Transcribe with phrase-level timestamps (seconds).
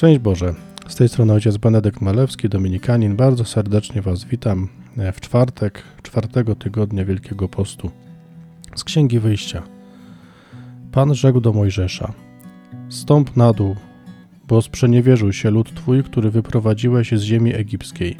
[0.00, 0.54] Szczęść Boże.
[0.88, 3.16] Z tej strony ojciec Benedykt Malewski, dominikanin.
[3.16, 4.68] Bardzo serdecznie Was witam
[5.12, 7.90] w czwartek, czwartego tygodnia Wielkiego Postu.
[8.74, 9.62] Z Księgi Wyjścia.
[10.92, 12.12] Pan rzekł do Mojżesza:
[12.88, 13.76] Stąp na dół,
[14.48, 18.16] bo sprzeniewierzył się lud Twój, który wyprowadziłeś z ziemi egipskiej.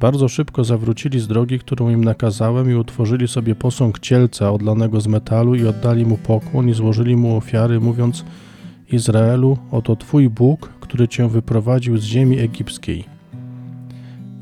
[0.00, 5.06] Bardzo szybko zawrócili z drogi, którą im nakazałem i utworzyli sobie posąg cielca odlanego z
[5.06, 8.24] metalu i oddali mu pokłon i złożyli mu ofiary, mówiąc–
[8.92, 13.04] Izraelu, oto Twój Bóg, który Cię wyprowadził z ziemi egipskiej.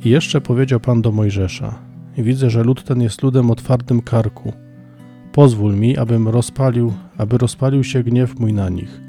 [0.04, 1.78] I jeszcze powiedział Pan do Mojżesza:
[2.18, 4.52] Widzę, że lud ten jest ludem o twardym karku.
[5.32, 9.00] Pozwól mi, abym rozpalił, aby rozpalił się gniew mój na nich.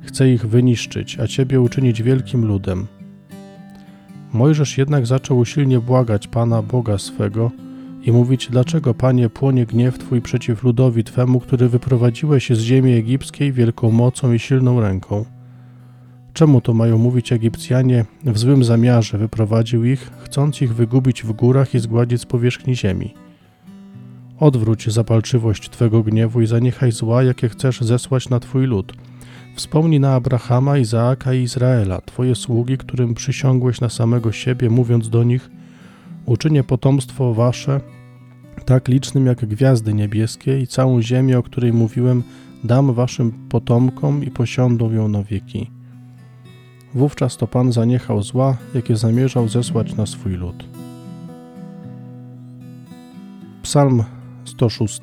[0.00, 2.86] Chcę ich wyniszczyć, a Ciebie uczynić wielkim ludem.
[4.32, 7.50] Mojżesz jednak zaczął usilnie błagać Pana Boga swego,
[8.02, 13.52] i mówić: Dlaczego, panie, płonie gniew twój przeciw ludowi twemu, który wyprowadziłeś z ziemi egipskiej
[13.52, 15.33] wielką mocą i silną ręką?
[16.34, 21.74] Czemu to mają mówić Egipcjanie w złym zamiarze wyprowadził ich, chcąc ich wygubić w górach
[21.74, 23.14] i zgładzić z powierzchni ziemi?
[24.40, 28.92] Odwróć zapalczywość Twego gniewu i zaniechaj zła, jakie chcesz zesłać na Twój lud.
[29.56, 35.24] Wspomnij na Abrahama, Izaaka i Izraela, Twoje sługi, którym przysiągłeś na samego siebie, mówiąc do
[35.24, 35.50] nich:
[36.26, 37.80] Uczynię potomstwo Wasze
[38.64, 42.22] tak licznym jak gwiazdy niebieskie i całą ziemię, o której mówiłem,
[42.64, 45.73] dam waszym potomkom i posiądą ją na wieki.
[46.94, 50.64] Wówczas to Pan zaniechał zła, jakie zamierzał zesłać na swój lud.
[53.62, 54.04] Psalm
[54.44, 55.00] 106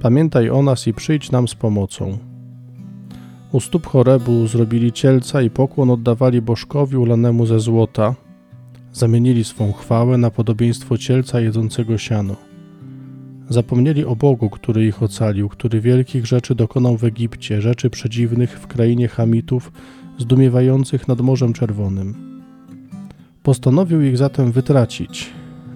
[0.00, 2.18] Pamiętaj o nas i przyjdź nam z pomocą.
[3.52, 8.14] U stóp Chorebu zrobili cielca i pokłon oddawali bożkowi ulanemu ze złota–
[8.94, 12.36] Zamienili swą chwałę na podobieństwo cielca jedzącego siano.
[13.48, 18.66] Zapomnieli o Bogu, który ich ocalił, który wielkich rzeczy dokonał w Egipcie, rzeczy przedziwnych w
[18.66, 19.72] krainie Hamitów,
[20.18, 22.14] zdumiewających nad Morzem Czerwonym.
[23.42, 25.30] Postanowił ich zatem wytracić.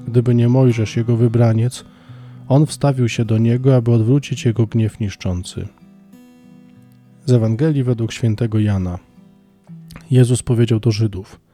[0.07, 1.85] Gdyby nie Mojżesz, jego wybraniec,
[2.49, 5.69] on wstawił się do niego, aby odwrócić jego gniew niszczący.
[7.27, 8.99] Z Ewangelii według świętego Jana.
[10.11, 11.41] Jezus powiedział do Żydów–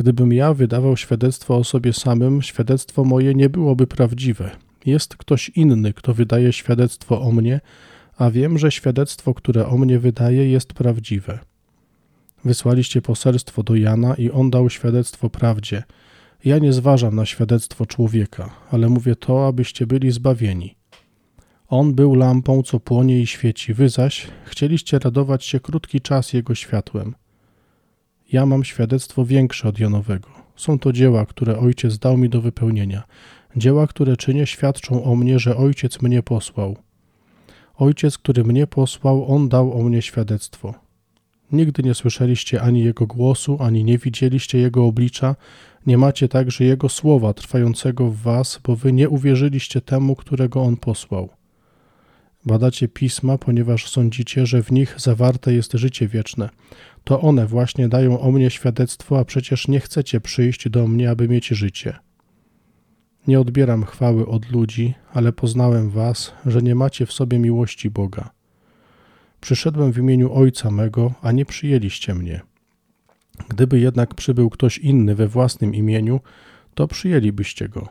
[0.00, 4.50] Gdybym ja wydawał świadectwo o sobie samym, świadectwo moje nie byłoby prawdziwe.
[4.86, 7.60] Jest ktoś inny, kto wydaje świadectwo o mnie,
[8.16, 11.38] a wiem, że świadectwo, które o mnie wydaje, jest prawdziwe.
[12.44, 15.82] Wysłaliście poselstwo do Jana i on dał świadectwo prawdzie.
[16.44, 20.76] Ja nie zważam na świadectwo człowieka, ale mówię to, abyście byli zbawieni.
[21.68, 26.54] On był lampą, co płonie i świeci, wy zaś chcieliście radować się krótki czas jego
[26.54, 27.14] światłem.
[28.32, 30.28] Ja mam świadectwo większe od Janowego.
[30.56, 33.02] Są to dzieła, które Ojciec dał mi do wypełnienia.
[33.56, 36.76] Dzieła, które czynię, świadczą o mnie, że Ojciec mnie posłał.
[37.76, 40.74] Ojciec, który mnie posłał, On dał o mnie świadectwo.
[41.52, 45.36] Nigdy nie słyszeliście ani Jego głosu, ani nie widzieliście Jego oblicza,
[45.86, 50.76] nie macie także Jego słowa trwającego w was, bo wy nie uwierzyliście temu, którego On
[50.76, 51.28] posłał.
[52.46, 56.48] Badacie pisma, ponieważ sądzicie, że w nich zawarte jest życie wieczne.
[57.04, 61.28] To one właśnie dają o mnie świadectwo, a przecież nie chcecie przyjść do mnie, aby
[61.28, 61.96] mieć życie.
[63.26, 68.30] Nie odbieram chwały od ludzi, ale poznałem was, że nie macie w sobie miłości Boga.
[69.40, 72.40] Przyszedłem w imieniu Ojca mego, a nie przyjęliście mnie.
[73.48, 76.20] Gdyby jednak przybył ktoś inny we własnym imieniu,
[76.74, 77.88] to przyjęlibyście go.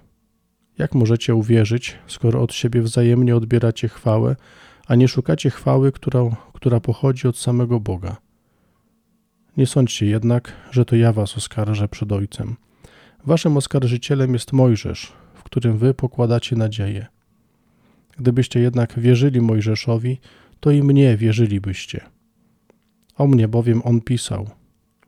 [0.77, 4.35] Jak możecie uwierzyć, skoro od siebie wzajemnie odbieracie chwałę,
[4.87, 6.21] a nie szukacie chwały, która,
[6.53, 8.17] która pochodzi od samego Boga?
[9.57, 12.55] Nie sądźcie jednak, że to ja was oskarżę przed Ojcem.
[13.25, 17.05] Waszym oskarżycielem jest Mojżesz, w którym wy pokładacie nadzieję.
[18.17, 20.19] Gdybyście jednak wierzyli Mojżeszowi,
[20.59, 22.01] to i mnie wierzylibyście.
[23.17, 24.49] O mnie bowiem on pisał.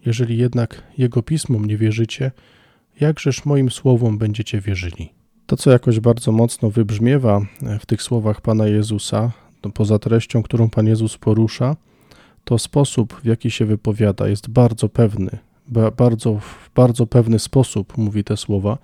[0.05, 2.31] Jeżeli jednak jego pismom nie wierzycie,
[2.99, 5.13] jakżeż moim słowom będziecie wierzyli?
[5.45, 7.41] To, co jakoś bardzo mocno wybrzmiewa
[7.79, 9.31] w tych słowach Pana Jezusa,
[9.73, 11.75] poza treścią, którą Pan Jezus porusza,
[12.43, 15.29] to sposób, w jaki się wypowiada, jest bardzo pewny.
[15.97, 18.77] Bardzo, w bardzo pewny sposób mówi te słowa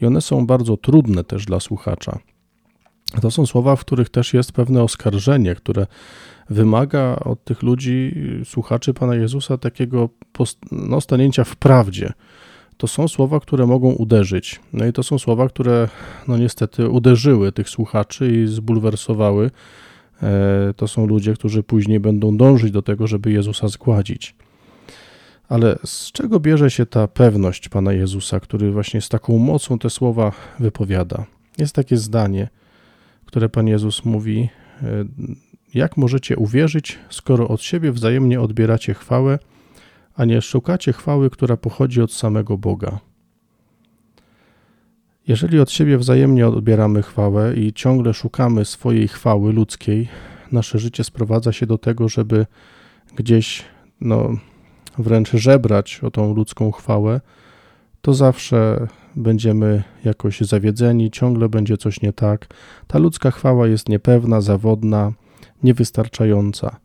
[0.00, 2.18] i one są bardzo trudne też dla słuchacza.
[3.20, 5.86] To są słowa, w których też jest pewne oskarżenie, które
[6.50, 8.14] wymaga od tych ludzi,
[8.44, 10.08] słuchaczy Pana Jezusa, takiego
[10.72, 12.12] no, stanięcia w prawdzie
[12.76, 14.60] to są słowa, które mogą uderzyć.
[14.72, 15.88] No i to są słowa, które
[16.28, 19.50] no niestety uderzyły tych słuchaczy i zbulwersowały.
[20.22, 24.34] E, to są ludzie, którzy później będą dążyć do tego, żeby Jezusa zgładzić.
[25.48, 29.90] Ale z czego bierze się ta pewność Pana Jezusa, który właśnie z taką mocą te
[29.90, 31.24] słowa wypowiada?
[31.58, 32.48] Jest takie zdanie,
[33.26, 34.48] które Pan Jezus mówi:
[34.82, 35.04] e,
[35.74, 39.38] Jak możecie uwierzyć, skoro od siebie wzajemnie odbieracie chwałę,
[40.14, 42.98] a nie szukacie chwały, która pochodzi od samego Boga.
[45.28, 50.08] Jeżeli od siebie wzajemnie odbieramy chwałę i ciągle szukamy swojej chwały ludzkiej,
[50.52, 52.46] nasze życie sprowadza się do tego, żeby
[53.16, 53.64] gdzieś
[54.00, 54.30] no,
[54.98, 57.20] wręcz żebrać o tą ludzką chwałę,
[58.06, 58.86] to zawsze
[59.16, 62.46] będziemy jakoś zawiedzeni, ciągle będzie coś nie tak.
[62.86, 65.12] Ta ludzka chwała jest niepewna, zawodna,
[65.62, 66.76] niewystarczająca.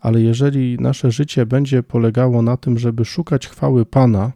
[0.00, 4.32] Ale jeżeli nasze życie będzie polegało na tym, żeby szukać chwały Pana,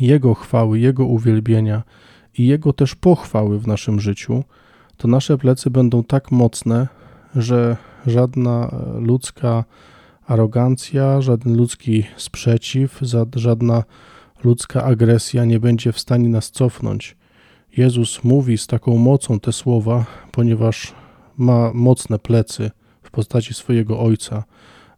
[0.00, 1.82] Jego chwały, Jego uwielbienia
[2.38, 4.44] i Jego też pochwały w naszym życiu,
[4.96, 6.88] to nasze plecy będą tak mocne,
[7.36, 9.64] że żadna ludzka
[10.26, 13.00] arogancja, żaden ludzki sprzeciw,
[13.34, 13.82] żadna
[14.44, 17.16] ludzka agresja nie będzie w stanie nas cofnąć.
[17.76, 20.94] Jezus mówi z taką mocą te słowa, ponieważ
[21.36, 22.70] ma mocne plecy
[23.02, 24.44] w postaci swojego Ojca,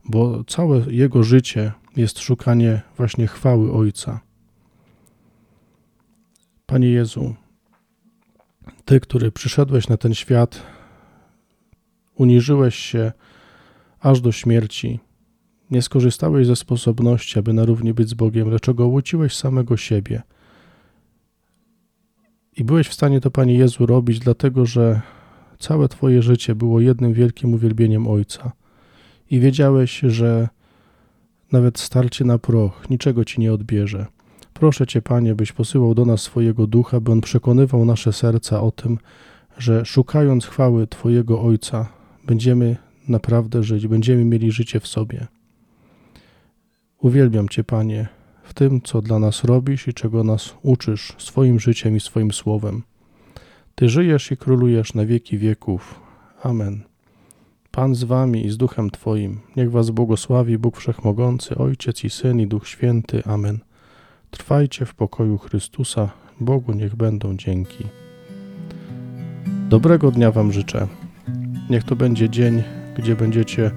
[0.04, 4.20] bo całe jego życie jest szukanie właśnie chwały Ojca.
[6.66, 7.34] Panie Jezu,
[8.84, 10.62] Ty, który przyszedłeś na ten świat,
[12.14, 13.12] uniżyłeś się
[14.00, 15.00] aż do śmierci,
[15.72, 20.22] nie skorzystałeś ze sposobności, aby na równi być z Bogiem, lecz ogołociłeś samego siebie.
[22.56, 25.00] I byłeś w stanie to, Panie Jezu, robić, dlatego że
[25.58, 28.52] całe Twoje życie było jednym wielkim uwielbieniem Ojca.
[29.30, 30.48] I wiedziałeś, że
[31.52, 34.06] nawet starcie na proch niczego Ci nie odbierze.
[34.52, 38.70] Proszę Cię, Panie, byś posyłał do nas swojego ducha, by on przekonywał nasze serca o
[38.70, 38.98] tym,
[39.58, 41.88] że szukając chwały Twojego Ojca,
[42.26, 42.76] będziemy
[43.08, 45.26] naprawdę żyć, będziemy mieli życie w sobie.
[47.02, 48.08] Uwielbiam Cię, Panie,
[48.42, 52.82] w tym, co dla nas robisz i czego nas uczysz swoim życiem i swoim słowem.
[53.74, 56.00] Ty żyjesz i królujesz na wieki wieków.
[56.42, 56.82] Amen.
[57.70, 59.40] Pan z Wami i z Duchem Twoim.
[59.56, 63.22] Niech Was błogosławi Bóg Wszechmogący, Ojciec i Syn i Duch Święty.
[63.24, 63.58] Amen.
[64.30, 66.10] Trwajcie w pokoju Chrystusa.
[66.40, 67.84] Bogu niech będą dzięki.
[69.68, 70.86] Dobrego dnia Wam życzę.
[71.70, 72.62] Niech to będzie dzień,
[72.96, 73.70] gdzie będziecie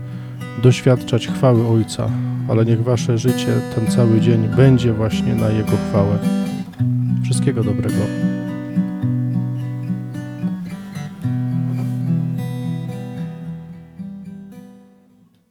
[0.64, 2.10] doświadczać chwały Ojca,
[2.50, 6.18] ale niech Wasze życie ten cały dzień będzie właśnie na Jego chwałę.
[7.24, 8.35] Wszystkiego dobrego.